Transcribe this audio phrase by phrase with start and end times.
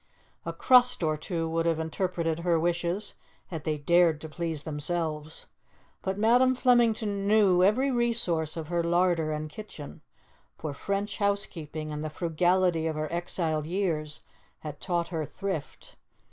[0.47, 3.13] A crust or two would have interpreted her wishes,
[3.49, 5.45] had they dared to please themselves.
[6.01, 10.01] But Madam Flemington knew every resource of her larder and kitchen,
[10.57, 14.21] for French housekeeping and the frugality of her exiled years
[14.61, 15.95] had taught her thrift.